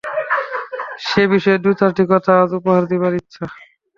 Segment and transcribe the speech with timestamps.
[1.05, 3.43] সে-বিষয়ে দু-চারটি কথা আজ উপহার দিবার ইচ্ছা।